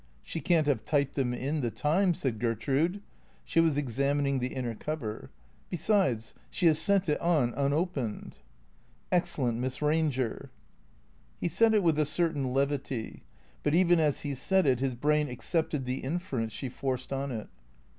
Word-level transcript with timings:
"She 0.23 0.41
can't 0.41 0.65
have 0.65 0.83
typed 0.83 1.13
them 1.13 1.31
in 1.31 1.61
the 1.61 1.69
time," 1.69 2.15
said 2.15 2.39
Gertrude. 2.39 3.03
She 3.45 3.59
was 3.59 3.77
examining 3.77 4.39
the 4.39 4.55
inner 4.55 4.73
cover." 4.73 5.29
Besides, 5.69 6.33
she 6.49 6.65
has 6.65 6.79
sent 6.79 7.07
it 7.07 7.21
on 7.21 7.53
unopened."" 7.53 8.39
Excellent 9.11 9.59
Miss 9.59 9.77
Eanger!" 9.77 10.49
He 11.39 11.47
said 11.47 11.75
it 11.75 11.83
with 11.83 11.99
a 11.99 12.05
certain 12.05 12.51
levity. 12.51 13.21
But 13.61 13.75
even 13.75 13.99
as 13.99 14.21
he 14.21 14.33
said 14.33 14.65
it 14.65 14.79
his 14.79 14.95
brain 14.95 15.27
accepted 15.29 15.85
the 15.85 15.99
inference 15.99 16.53
she 16.53 16.67
forced 16.67 17.13
on 17.13 17.31
it. 17.31 17.47